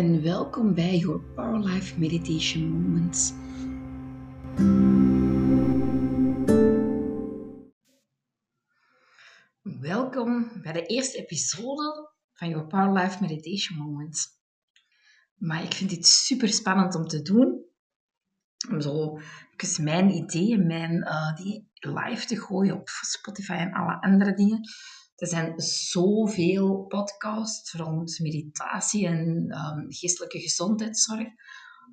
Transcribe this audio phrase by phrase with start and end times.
[0.00, 3.32] en welkom bij Your Power Life Meditation Moments.
[9.80, 14.28] Welkom bij de eerste episode van Your Power Life Meditation Moments.
[15.34, 17.64] Maar ik vind dit super spannend om te doen.
[18.70, 19.18] Om zo
[19.80, 24.60] mijn ideeën, mijn, uh, die live te gooien op Spotify en alle andere dingen.
[25.20, 29.26] Er zijn zoveel podcasts rond meditatie en
[29.58, 31.28] um, geestelijke gezondheidszorg.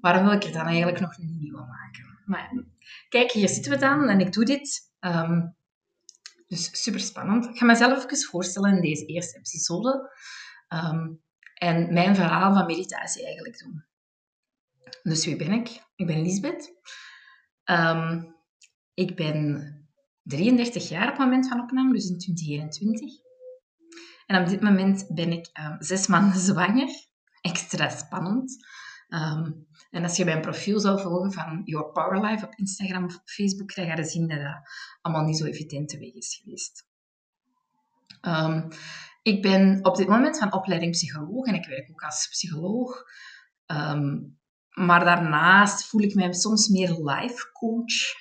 [0.02, 2.22] Waarom wil ik er dan eigenlijk nog een nieuwe maken?
[2.26, 2.64] Maar
[3.10, 4.92] kijk, hier zitten we dan en ik doe dit.
[5.00, 5.56] Um,
[6.48, 7.46] dus super spannend.
[7.46, 10.12] Ik ga mezelf even voorstellen in deze eerste episode.
[10.70, 11.22] Um,
[11.54, 13.86] en mijn verhaal van meditatie eigenlijk doen.
[15.04, 15.84] Dus wie ben ik?
[15.96, 16.74] Ik ben Lisbeth.
[18.94, 19.87] Ik ben
[20.28, 23.26] 33 jaar op het moment van opname, dus in 2021.
[24.26, 27.06] En op dit moment ben ik um, zes maanden zwanger.
[27.42, 28.66] Extra spannend.
[29.10, 33.20] Um, en als je mijn profiel zou volgen van Your Power Life op Instagram of
[33.26, 34.70] Facebook, dan ga je zien dat dat
[35.02, 36.86] allemaal niet zo evident te weg is geweest.
[38.22, 38.68] Um,
[39.22, 43.04] ik ben op dit moment van opleiding psycholoog en ik werk ook als psycholoog.
[44.70, 48.16] Maar daarnaast voel ik mij soms meer life coach.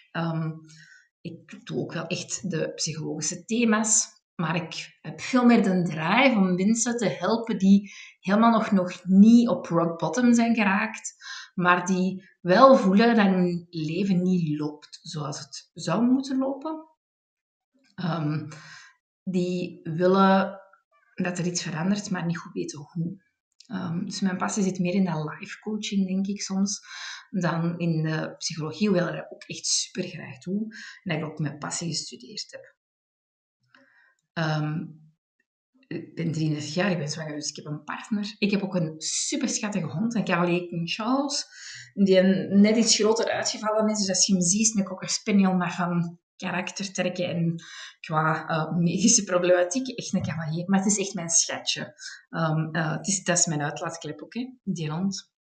[1.26, 4.14] Ik doe ook wel echt de psychologische thema's.
[4.34, 9.04] Maar ik heb veel meer de drive om mensen te helpen die helemaal nog, nog
[9.04, 11.14] niet op rock bottom zijn geraakt.
[11.54, 16.84] Maar die wel voelen dat hun leven niet loopt zoals het zou moeten lopen.
[18.04, 18.48] Um,
[19.22, 20.60] die willen
[21.14, 23.24] dat er iets verandert, maar niet goed weten hoe.
[23.72, 26.80] Um, dus mijn passie zit meer in dat life coaching, denk ik soms,
[27.40, 31.38] dan in de psychologie, hoewel ik ook echt super graag doe en dat ik ook
[31.38, 32.74] mijn passie gestudeerd heb.
[34.44, 35.04] Um,
[35.86, 38.34] ik ben 33 jaar, ik ben zwanger, dus ik heb een partner.
[38.38, 41.46] Ik heb ook een super schattige hond, een Cavalier Charles,
[41.94, 43.98] die net iets groter uitgevallen is.
[43.98, 47.54] Dus als je hem ziet, is een cocker spaniel, maar van karaktertrekken en
[48.00, 50.68] qua uh, medische problematiek echt een cavalier.
[50.68, 51.94] Maar het is echt mijn schatje.
[52.30, 55.34] Um, uh, het is, dat is mijn uitlaatklep ook, hè, die hond.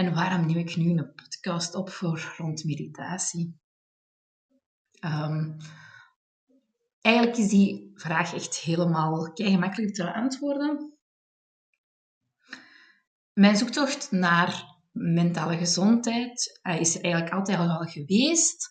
[0.00, 3.60] En waarom neem ik nu een podcast op voor rond meditatie?
[5.04, 5.56] Um,
[7.00, 10.98] eigenlijk is die vraag echt helemaal gemakkelijk te beantwoorden.
[13.32, 18.70] Mijn zoektocht naar mentale gezondheid uh, is er eigenlijk altijd al geweest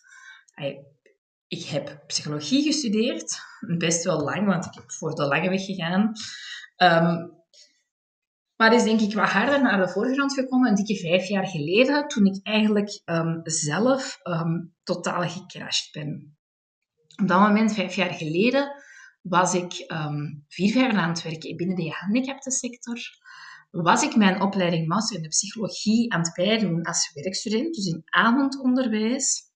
[1.50, 3.38] ik heb psychologie gestudeerd,
[3.78, 6.12] best wel lang, want ik heb voor de lange weg gegaan.
[6.76, 7.39] Um,
[8.60, 12.08] maar is denk ik wat harder naar de voorgrond gekomen een dikke vijf jaar geleden,
[12.08, 16.38] toen ik eigenlijk um, zelf um, totaal gecrashed ben.
[17.22, 18.72] Op dat moment, vijf jaar geleden,
[19.22, 22.98] was ik um, vier, vijf aan het werken binnen de gehandicaptensector.
[23.70, 28.02] Was ik mijn opleiding master in de psychologie aan het bijdoen als werkstudent, dus in
[28.04, 29.49] avondonderwijs.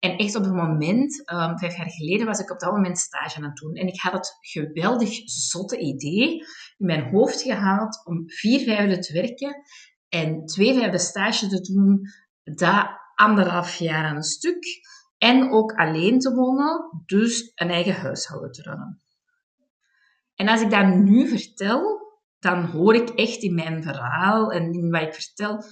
[0.00, 3.36] En echt op het moment, um, vijf jaar geleden, was ik op dat moment stage
[3.36, 3.74] aan het doen.
[3.74, 6.32] En ik had het geweldig zotte idee
[6.76, 9.62] in mijn hoofd gehaald om vier vijfde te werken
[10.08, 12.00] en twee vijfde stage te doen,
[12.42, 14.64] dat anderhalf jaar aan een stuk.
[15.18, 19.02] En ook alleen te wonen, dus een eigen huishouden te runnen.
[20.34, 22.00] En als ik dat nu vertel,
[22.38, 25.64] dan hoor ik echt in mijn verhaal en in wat ik vertel,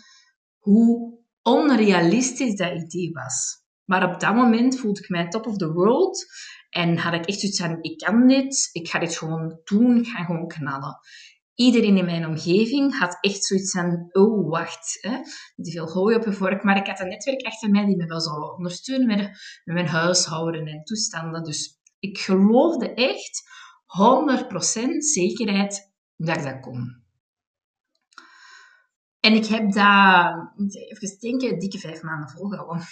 [0.59, 3.67] hoe onrealistisch dat idee was.
[3.89, 6.27] Maar op dat moment voelde ik mij top of the world.
[6.71, 10.07] En had ik echt zoiets van, ik kan dit, ik ga dit gewoon doen, ik
[10.07, 10.99] ga gewoon knallen.
[11.55, 15.19] Iedereen in mijn omgeving had echt zoiets van, oh, wacht, hè,
[15.57, 16.63] niet veel hooi op je vork.
[16.63, 19.19] Maar ik had een netwerk achter mij die me wel zou ondersteunen met,
[19.65, 21.43] met mijn huishouden en toestanden.
[21.45, 23.43] Dus ik geloofde echt
[24.85, 27.03] 100% zekerheid dat ik dat kon.
[29.21, 32.87] En ik heb dat, even denken, dikke vijf maanden volgehouden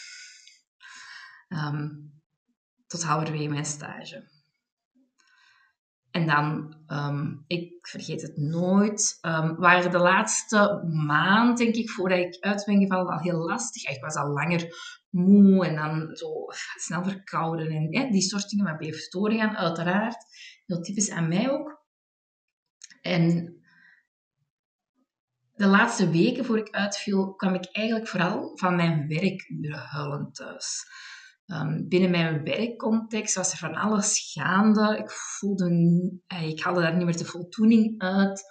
[1.49, 2.13] um,
[2.87, 4.35] tot halverwege mijn stage.
[6.11, 12.19] En dan, um, ik vergeet het nooit, um, waren de laatste maand, denk ik, voordat
[12.19, 13.85] ik uit ben gevallen, al heel lastig.
[13.85, 14.69] Ik was al langer
[15.11, 16.29] moe en dan zo
[16.75, 20.25] snel verkouden en die soort dingen, maar bleef doorgaan, uiteraard.
[20.67, 21.85] Heel typisch aan mij ook.
[23.01, 23.57] En
[25.55, 30.85] de laatste weken voor ik uitviel, kwam ik eigenlijk vooral van mijn werkuren huilend thuis.
[31.47, 34.97] Um, binnen mijn werkcontext was er van alles gaande.
[34.99, 35.71] Ik voelde,
[36.27, 38.43] eh, ik haalde daar niet meer de voldoening uit.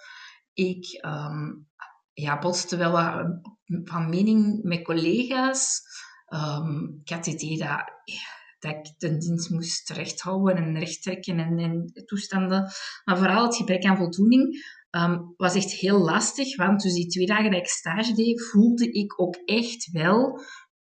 [0.52, 1.68] Ik um,
[2.12, 3.40] ja, botste wel wat
[3.84, 5.82] van mening met collega's.
[6.28, 7.84] Um, ik had het idee dat,
[8.58, 12.70] dat ik de dienst moest rechthouden en rechttrekken en, en toestanden.
[13.04, 14.74] Maar vooral het gebrek aan voldoening
[15.36, 19.20] was echt heel lastig, want dus die twee dagen dat ik stage deed, voelde ik
[19.20, 20.40] ook echt wel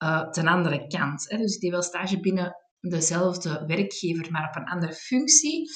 [0.03, 1.29] uh, ten andere kant.
[1.29, 1.37] Hè.
[1.37, 5.69] Dus ik deed wel stage binnen dezelfde werkgever, maar op een andere functie.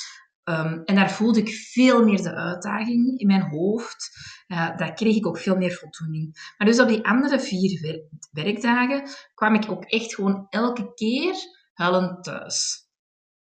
[0.50, 4.12] Um, en daar voelde ik veel meer de uitdaging in mijn hoofd.
[4.48, 6.54] Uh, daar kreeg ik ook veel meer voldoening.
[6.58, 11.36] Maar dus op die andere vier werkdagen kwam ik ook echt gewoon elke keer
[11.74, 12.88] huilend thuis.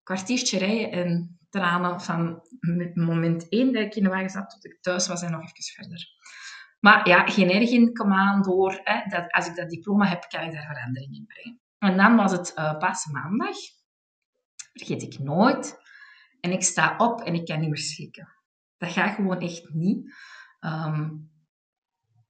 [0.02, 2.42] Kwartiertje rijden en tranen van
[2.94, 5.62] moment één dat ik in de wagen zat tot ik thuis was en nog even
[5.62, 6.06] verder.
[6.84, 8.80] Maar ja, geen erg in, kom aan, door.
[8.82, 11.60] Hè, dat, als ik dat diploma heb, kan ik daar verandering in brengen.
[11.78, 13.56] En dan was het uh, maandag.
[14.72, 15.78] Vergeet ik nooit.
[16.40, 18.28] En ik sta op en ik kan niet meer slikken.
[18.76, 20.14] Dat gaat gewoon echt niet.
[20.60, 21.30] Um,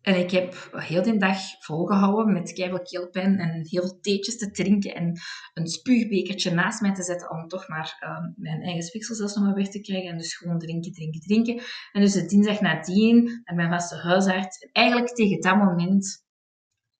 [0.04, 4.50] en ik heb heel de dag volgehouden met keihard keelpijn en heel veel theetjes te
[4.50, 5.20] drinken en
[5.54, 9.44] een spuugbekertje naast mij te zetten om toch maar uh, mijn eigen spiksel zelfs nog
[9.44, 10.10] maar weg te krijgen.
[10.10, 11.62] En dus gewoon drinken, drinken, drinken.
[11.92, 14.58] En dus de dinsdag nadien en mijn vaste huisarts.
[14.58, 16.24] En eigenlijk tegen dat moment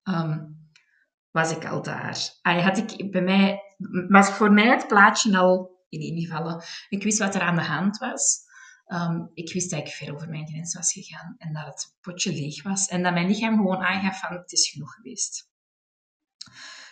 [0.03, 0.57] um,
[1.31, 2.19] was ik al daar.
[2.43, 3.61] Ay, had ik bij mij,
[4.09, 6.63] was voor mij het plaatje al ineengevallen.
[6.89, 8.43] Ik wist wat er aan de hand was.
[8.87, 12.33] Um, ik wist dat ik ver over mijn grens was gegaan en dat het potje
[12.33, 12.87] leeg was.
[12.87, 15.49] En dat mijn lichaam gewoon aangaf van, het is genoeg geweest.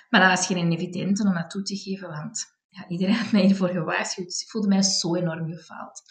[0.08, 3.42] Maar dat was geen evidente om dat toe te geven, want ja, iedereen had mij
[3.42, 4.26] hiervoor gewaarschuwd.
[4.26, 6.02] Dus ik voelde mij zo enorm gefaald.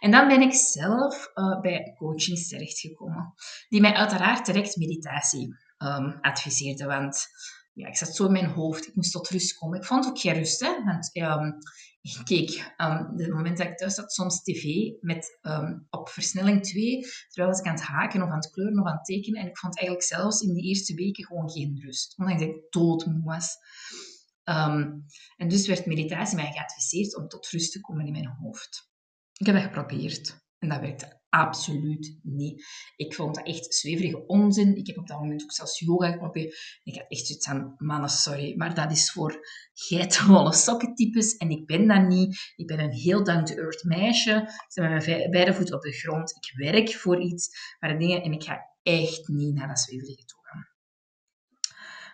[0.00, 3.34] En dan ben ik zelf uh, bij coachings terechtgekomen,
[3.68, 6.86] die mij uiteraard direct meditatie um, adviseerden.
[6.86, 7.26] Want
[7.72, 9.78] ja, ik zat zo in mijn hoofd, ik moest tot rust komen.
[9.78, 11.58] Ik vond ook geen rust, hè, want um,
[12.00, 16.62] ik keek um, de moment dat ik thuis zat soms tv met um, op versnelling
[16.62, 19.40] 2, terwijl ik aan het haken of aan het kleuren of aan het tekenen.
[19.40, 23.22] En ik vond eigenlijk zelfs in die eerste weken gewoon geen rust, omdat ik doodmoe
[23.24, 23.56] was.
[25.36, 28.90] En dus werd meditatie mij geadviseerd om tot rust te komen in mijn hoofd.
[29.32, 32.66] Ik heb dat geprobeerd en dat werkte absoluut niet.
[32.96, 34.76] Ik vond dat echt zweverige onzin.
[34.76, 36.80] Ik heb op dat moment ook zelfs yoga geprobeerd.
[36.82, 41.66] Ik had echt zoiets aan, mannen, sorry, maar dat is voor geitenwolle sokkentypes en ik
[41.66, 42.52] ben dat niet.
[42.56, 44.36] Ik ben een heel down-to-earth meisje.
[44.42, 46.30] Ik sta met mijn beide voeten op de grond.
[46.30, 47.48] Ik werk voor iets,
[47.80, 50.68] maar dingen, en ik ga echt niet naar dat zweverige toe gaan.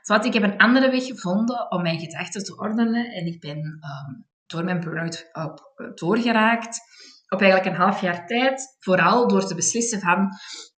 [0.03, 3.59] Zodat ik heb een andere weg gevonden om mijn gedachten te ordenen en ik ben
[3.59, 5.62] um, door mijn burn-out
[5.94, 6.81] doorgeraakt
[7.29, 10.29] op eigenlijk een half jaar tijd, vooral door te beslissen van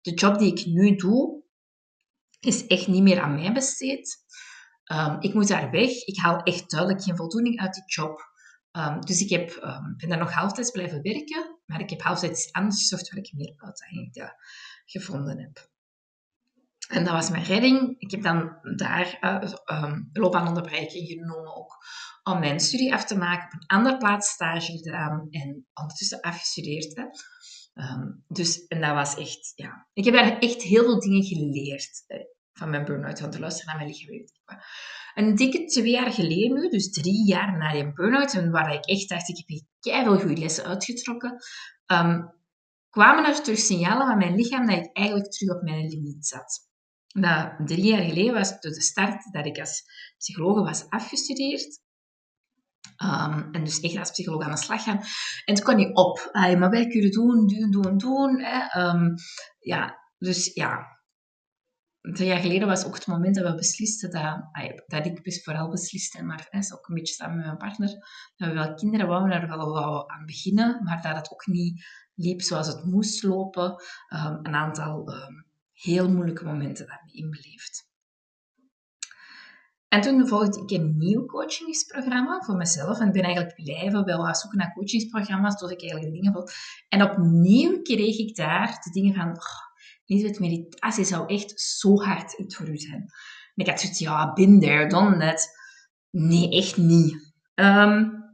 [0.01, 1.43] de job die ik nu doe,
[2.41, 4.27] is echt niet meer aan mij besteed.
[4.93, 5.91] Um, ik moet daar weg.
[5.91, 8.21] Ik haal echt duidelijk geen voldoening uit die job.
[8.73, 12.53] Um, dus ik heb, um, ben daar nog halftijds blijven werken, maar ik heb halftijds
[12.53, 14.37] anders gezocht waar ik meer uitdaging ja,
[14.85, 15.69] gevonden heb.
[16.89, 17.95] En dat was mijn redding.
[17.99, 21.77] Ik heb dan daar uh, loopbaanonderbreking genomen ook
[22.33, 26.97] om mijn studie af te maken, op een andere plaats stage gedaan en ondertussen afgestudeerd.
[26.97, 27.05] Hè.
[27.83, 29.89] Um, dus, en dat was echt, ja...
[29.93, 32.19] Ik heb daar echt heel veel dingen geleerd hè,
[32.53, 34.25] van mijn burn-out, van te luisteren naar mijn lichaam.
[35.15, 38.87] Een dikke twee jaar geleden nu, dus drie jaar na die burn-out, en waar ik
[38.87, 41.37] echt dacht, ik heb hier veel goede lessen uitgetrokken,
[41.87, 42.37] um,
[42.91, 46.67] kwamen er terug signalen van mijn lichaam dat ik eigenlijk terug op mijn limiet zat.
[47.07, 49.83] Dat drie jaar geleden was de start dat ik als
[50.19, 51.81] psycholoog was afgestudeerd.
[53.03, 54.99] Um, en dus echt als psycholoog aan de slag gaan.
[55.45, 56.29] En het kon niet op.
[56.33, 58.41] Ay, maar wij kunnen doen, doen, doen, doen.
[58.41, 58.89] Hè.
[58.89, 59.15] Um,
[59.59, 60.97] ja, dus ja.
[62.01, 66.23] Drie jaar geleden was ook het moment dat we beslisten, dat, dat ik vooral besliste,
[66.23, 67.89] maar hè, is ook een beetje samen met mijn partner,
[68.37, 72.43] dat we wel kinderen wouden, daar wel aan beginnen, maar dat het ook niet liep
[72.43, 73.71] zoals het moest lopen.
[74.15, 75.13] Um, een aantal
[75.73, 77.88] heel moeilijke momenten daarmee inbeleefd.
[79.89, 83.01] En toen volgde ik een nieuw coachingsprogramma voor mezelf.
[83.01, 86.53] En ben eigenlijk blijven wel zoeken naar coachingsprogramma's tot ik eigenlijk dingen vond.
[86.89, 89.29] En opnieuw kreeg ik daar de dingen van...
[89.29, 89.67] Oh,
[90.05, 93.01] Lisbeth, meditatie zou echt zo hard iets voor u zijn.
[93.55, 95.49] En ik had zoiets, ja, been there, done that.
[96.11, 97.35] Nee, echt niet.
[97.55, 98.27] Um,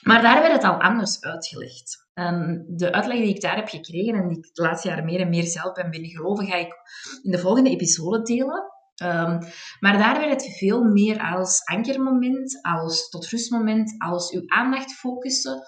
[0.00, 2.08] maar daar werd het al anders uitgelegd.
[2.14, 5.20] En de uitleg die ik daar heb gekregen en die ik de laatste jaren meer
[5.20, 6.74] en meer zelf ben binnen geloven, ga ik
[7.22, 8.73] in de volgende episode delen.
[9.02, 9.38] Um,
[9.80, 15.62] maar daar werd het veel meer als ankermoment, als tot rustmoment, als uw aandacht focussen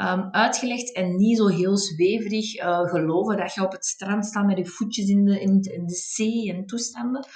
[0.00, 4.46] um, uitgelegd en niet zo heel zweverig uh, geloven dat je op het strand staat
[4.46, 7.26] met je voetjes in de, in, de zee en toestanden.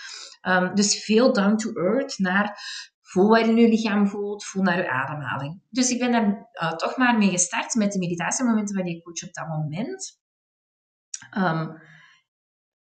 [0.42, 2.58] Um, dus veel down to earth naar
[3.00, 5.62] voel wat je in je lichaam voelt, voel naar je ademhaling.
[5.70, 9.22] Dus ik ben daar uh, toch maar mee gestart met de meditatiemomenten van die coach
[9.28, 10.20] op dat moment.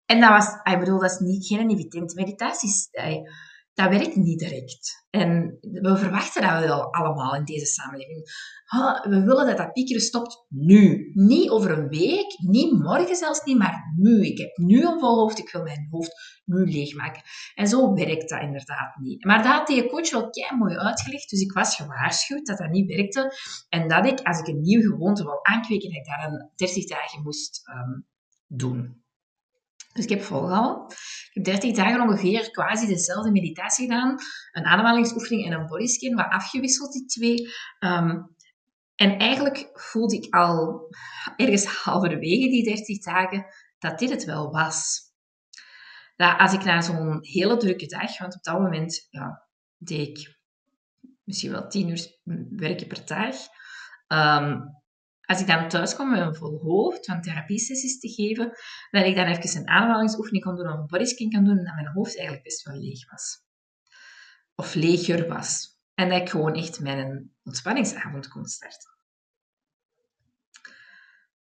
[0.07, 2.69] En dat was, ik bedoel, dat is niet geen evidente meditatie.
[3.73, 5.05] dat werkt niet direct.
[5.09, 8.21] En we verwachten dat wel allemaal in deze samenleving.
[9.03, 11.11] we willen dat dat piekeren stopt nu.
[11.13, 14.25] Niet over een week, niet morgen zelfs niet, maar nu.
[14.25, 17.21] Ik heb nu een vol hoofd, ik wil mijn hoofd nu leegmaken.
[17.55, 19.25] En zo werkt dat inderdaad niet.
[19.25, 22.69] Maar dat had die coach wel kei mooi uitgelegd, dus ik was gewaarschuwd dat dat
[22.69, 23.33] niet werkte.
[23.69, 26.87] En dat ik, als ik een nieuwe gewoonte wil aankweken, dat ik daar een 30
[26.87, 28.05] dagen moest um,
[28.47, 29.05] doen.
[29.98, 30.86] Dus ik heb volgehouden.
[30.89, 34.18] Ik heb 30 dagen ongeveer quasi dezelfde meditatie gedaan.
[34.51, 37.50] Een ademhalingsoefening en een bodyscan, wat afgewisseld die twee.
[37.80, 38.22] Ehm,
[38.96, 40.88] en eigenlijk voelde ik al
[41.36, 43.46] ergens halverwege die 30 dagen
[43.80, 45.01] dat dit het wel was.
[46.16, 50.39] Dat als ik na zo'n hele drukke dag, want op dat moment ja, deed ik
[51.24, 53.36] misschien wel 10 uur werken per dag,
[54.08, 54.60] ehm,
[55.27, 58.51] als ik dan thuis kwam met een vol hoofd van therapiesessies te geven,
[58.89, 61.74] dat ik dan even een ademhalingsoefening kon doen of een bodyscan kan doen en dat
[61.74, 63.41] mijn hoofd eigenlijk best wel leeg was.
[64.55, 65.77] Of leger was.
[65.93, 68.96] En dat ik gewoon echt mijn ontspanningsavond kon starten.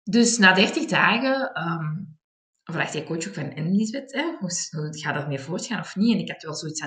[0.03, 2.19] Dus na 30 dagen um,
[2.65, 3.65] vraagt hij coach ook van, en
[4.07, 6.15] hè, hoe, gaat dat meer voortgaan of niet?
[6.15, 6.85] En ik had wel zoiets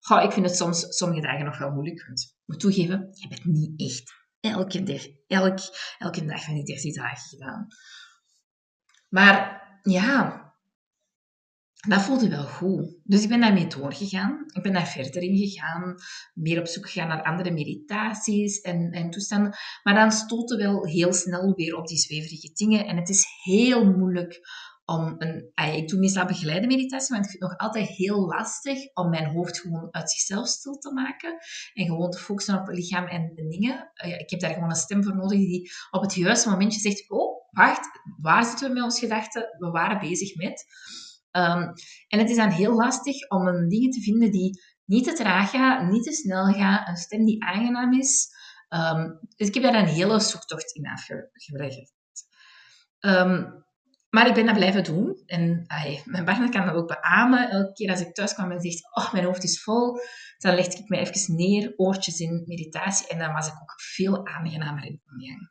[0.00, 2.00] van, ik vind het soms sommige dagen nog wel moeilijk.
[2.00, 5.58] Ik moet toegeven, je bent niet echt elke, elk,
[5.98, 7.66] elke dag van die 30 dagen gedaan.
[9.08, 10.46] Maar ja,
[11.88, 12.98] dat voelde wel goed.
[13.04, 14.44] Dus ik ben daarmee doorgegaan.
[14.52, 15.94] Ik ben daar verder in gegaan.
[16.34, 19.56] Meer op zoek gegaan naar andere meditaties en, en toestanden.
[19.82, 22.86] Maar dan stoten wel heel snel weer op die zweverige dingen.
[22.86, 24.40] En het is heel moeilijk
[24.86, 25.52] om een...
[25.74, 29.26] Ik doe meestal begeleide meditatie, maar ik vind het nog altijd heel lastig om mijn
[29.26, 31.38] hoofd gewoon uit zichzelf stil te maken.
[31.74, 33.90] En gewoon te focussen op het lichaam en de dingen.
[34.18, 37.10] Ik heb daar gewoon een stem voor nodig die op het juiste momentje zegt...
[37.10, 37.88] Oh, wacht,
[38.20, 39.54] waar zitten we met onze gedachten?
[39.58, 40.64] We waren bezig met...
[41.32, 41.72] Um,
[42.08, 45.50] en het is dan heel lastig om een dingen te vinden die niet te traag
[45.50, 48.28] gaan, niet te snel gaan, een stem die aangenaam is.
[48.68, 51.92] Um, dus ik heb daar een hele zoektocht in afgelegd.
[53.00, 53.65] Um,
[54.16, 55.22] maar ik ben dat blijven doen.
[55.26, 55.64] En
[56.04, 57.50] mijn partner kan dat ook beamen.
[57.50, 59.98] Elke keer als ik thuis kwam en zegt, oh, mijn hoofd is vol,
[60.38, 63.06] dan legde ik me even neer, oortjes in, meditatie.
[63.06, 65.50] En dan was ik ook veel aangenamer in omgang.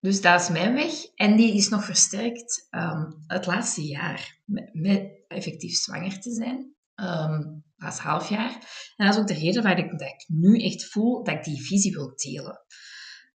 [0.00, 0.92] Dus dat is mijn weg.
[1.14, 4.38] En die is nog versterkt um, het laatste jaar
[4.72, 6.74] met, effectief zwanger te zijn.
[6.94, 8.52] Um, dat is half jaar.
[8.96, 11.62] En dat is ook de reden waarom ik, ik nu echt voel dat ik die
[11.62, 12.64] visie wil delen.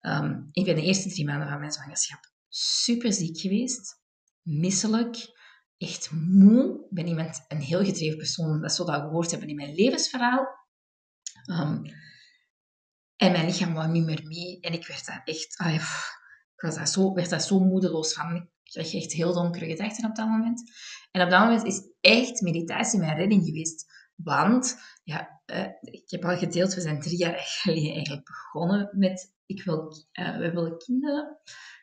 [0.00, 4.00] Um, ik ben de eerste drie maanden van mijn zwangerschap super ziek geweest.
[4.42, 5.36] Misselijk.
[5.76, 6.84] Echt moe.
[6.84, 8.60] Ik ben iemand, een heel gedreven persoon.
[8.60, 10.46] Dat zou dat gehoord hebben in mijn levensverhaal.
[13.16, 14.60] en mijn lichaam wou niet meer mee.
[14.60, 15.56] En ik werd daar echt...
[15.58, 15.74] Ah,
[16.54, 18.36] ik was daar zo, werd daar zo moedeloos van.
[18.36, 20.72] Ik kreeg echt heel donkere gedachten op dat moment.
[21.10, 23.86] En op dat moment is echt meditatie mijn redding geweest.
[24.22, 29.32] Want, ja, uh, ik heb al gedeeld, we zijn drie jaar geleden eigenlijk begonnen met
[29.46, 31.38] ik wil, uh, we willen kinderen.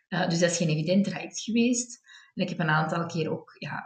[0.10, 2.02] Uh, dus dat is geen evident traject geweest.
[2.34, 3.86] En ik heb een aantal keer ook ja,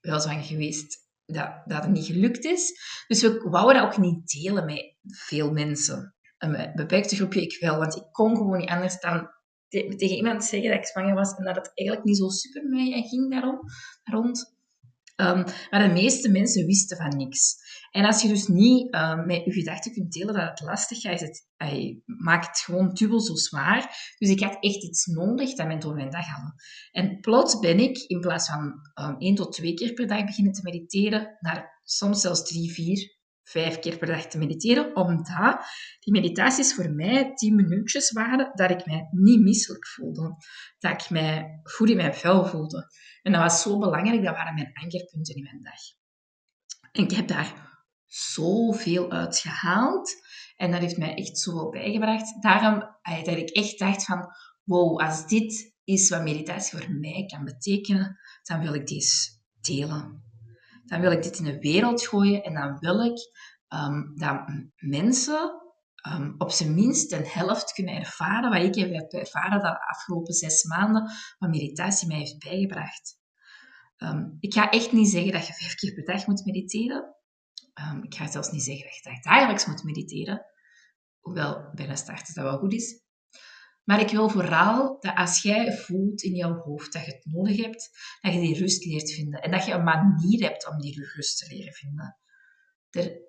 [0.00, 0.96] wel zwanger geweest
[1.26, 2.80] dat, dat het niet gelukt is.
[3.06, 6.14] Dus we wouden dat ook niet delen met veel mensen.
[6.38, 9.30] Een beperkte groepje ik wel, want ik kon gewoon niet anders dan
[9.68, 13.02] tegen iemand zeggen dat ik zwanger was en dat het eigenlijk niet zo super mee
[13.02, 13.60] ging daarom,
[14.02, 14.56] rond.
[15.16, 17.56] Um, maar de meeste mensen wisten van niks.
[17.90, 21.20] En als je dus niet um, met je gedachten kunt delen dat het lastig is,
[21.20, 21.46] het,
[22.04, 24.12] maakt het gewoon dubbel zo zwaar.
[24.18, 26.54] Dus ik had echt iets nodig dat mij door mijn dag haalde.
[26.90, 30.52] En plots ben ik, in plaats van um, één tot twee keer per dag beginnen
[30.52, 35.58] te mediteren, naar soms zelfs drie, vier, vijf keer per dag te mediteren, omdat
[36.00, 40.36] die meditaties voor mij tien minuutjes waren dat ik mij niet misselijk voelde.
[40.78, 42.90] Dat ik mij goed in mijn vel voelde.
[43.22, 45.80] En dat was zo belangrijk, dat waren mijn ankerpunten in mijn dag.
[46.92, 47.70] En ik heb daar
[48.06, 50.14] zoveel uit gehaald.
[50.56, 52.42] En dat heeft mij echt zoveel bijgebracht.
[52.42, 54.26] Daarom dat ik echt dacht van,
[54.64, 59.30] wow, als dit is wat meditatie voor mij kan betekenen, dan wil ik deze
[59.60, 60.31] delen
[60.92, 63.18] dan wil ik dit in de wereld gooien en dan wil ik
[63.68, 64.40] um, dat
[64.76, 65.52] mensen
[66.08, 70.64] um, op zijn minst een helft kunnen ervaren wat ik heb ervaren de afgelopen zes
[70.64, 73.20] maanden, wat meditatie mij heeft bijgebracht.
[73.96, 77.16] Um, ik ga echt niet zeggen dat je vijf keer per dag moet mediteren.
[78.02, 80.46] ik ga zelfs niet zeggen dat je dagelijks moet mediteren.
[81.20, 83.01] Hoewel bij een start dat wel goed is.
[83.84, 87.56] Maar ik wil vooral dat als jij voelt in jouw hoofd dat je het nodig
[87.56, 89.40] hebt, dat je die rust leert vinden.
[89.40, 92.18] En dat je een manier hebt om die rust te leren vinden.
[92.90, 93.20] Er,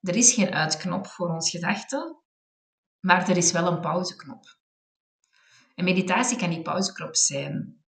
[0.00, 2.22] er is geen uitknop voor ons gedachten,
[3.00, 4.58] maar er is wel een pauzeknop.
[5.74, 7.84] En meditatie kan die pauzeknop zijn.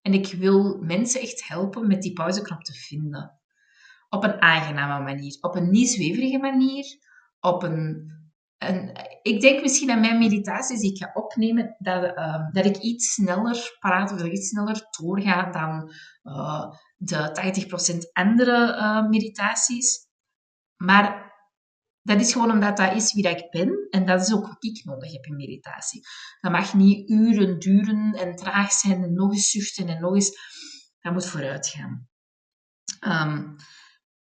[0.00, 3.40] En ik wil mensen echt helpen met die pauzeknop te vinden.
[4.08, 6.84] op een aangename manier, op een niet zweverige manier,
[7.40, 8.10] op een,
[9.22, 13.12] ik denk misschien aan mijn meditaties die ik ga opnemen, dat, ehm, dat ik iets
[13.12, 15.92] sneller praat of dat ik iets sneller doorga dan
[16.22, 20.06] uh, de 80% andere uh, meditaties.
[20.76, 21.32] Maar
[22.02, 23.86] dat is gewoon omdat dat is wie dat ik ben.
[23.90, 26.00] En dat is ook wat ik nodig heb in meditatie.
[26.40, 30.30] Dat mag niet uren duren en traag zijn en nog eens zuchten en nog eens...
[31.00, 32.08] Dat moet vooruit gaan.
[33.00, 33.56] Um,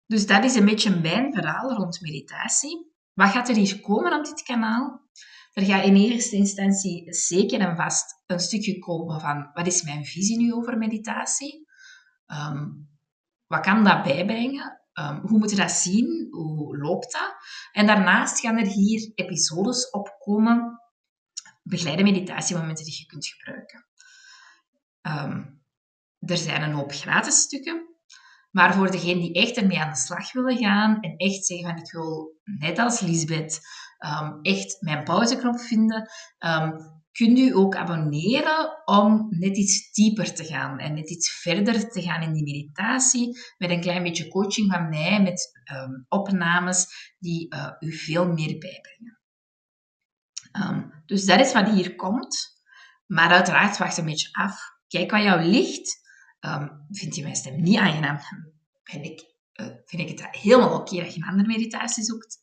[0.06, 2.91] dus dat is een beetje mijn verhaal rond meditatie.
[3.14, 5.00] Wat gaat er hier komen op dit kanaal?
[5.52, 10.04] Er gaat in eerste instantie zeker en vast een stukje komen van wat is mijn
[10.04, 11.66] visie nu over meditatie?
[12.26, 12.88] Um,
[13.46, 14.80] wat kan dat bijbrengen?
[14.94, 16.28] Um, hoe moet je dat zien?
[16.30, 17.34] Hoe loopt dat?
[17.72, 20.80] En daarnaast gaan er hier episodes opkomen,
[21.62, 23.86] begeleide meditatiemomenten die je kunt gebruiken.
[25.02, 25.62] Um,
[26.18, 27.91] er zijn een hoop gratis stukken,
[28.52, 31.78] maar voor degenen die echt ermee aan de slag willen gaan en echt zeggen van
[31.78, 33.60] ik wil, net als Lisbeth,
[33.98, 36.74] um, echt mijn pauzeknop vinden, um,
[37.12, 42.02] kunt u ook abonneren om net iets dieper te gaan en net iets verder te
[42.02, 46.86] gaan in die meditatie met een klein beetje coaching van mij, met um, opnames
[47.18, 49.20] die uh, u veel meer bijbrengen.
[51.06, 52.60] Dus dat is wat hier komt.
[53.06, 54.60] Maar uiteraard wacht een beetje af.
[54.86, 56.01] Kijk wat jou ligt.
[56.46, 58.18] Um, vindt je mijn stem niet aangenaam,
[58.82, 62.40] vind ik, uh, vind ik het helemaal oké okay dat je een andere meditatie zoekt.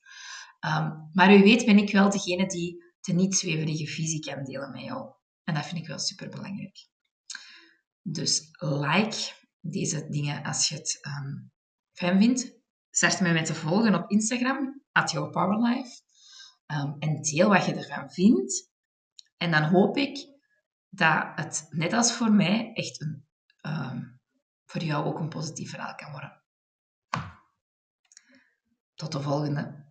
[1.14, 5.14] maar u weet ben ik wel degene die de niet-zweverige visie kan delen met jou.
[5.44, 6.88] En dat vind ik wel super belangrijk.
[8.02, 11.52] Dus like deze dingen als je het um,
[11.92, 12.58] fijn vindt.
[12.90, 16.02] Start me met te volgen op Instagram, at yourpowerlife.
[16.68, 18.72] Um, en deel wat je ervan vindt.
[19.38, 20.28] En dan hoop ik
[20.90, 23.28] dat het, net als voor mij, echt een,
[23.62, 24.20] um,
[24.66, 26.44] voor jou ook een positief verhaal kan worden.
[28.96, 29.88] Tot de volgende.